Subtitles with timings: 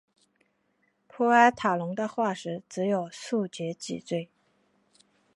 [1.07, 4.31] 普尔塔龙的化石只有数节脊椎。